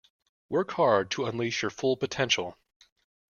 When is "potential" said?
1.95-2.57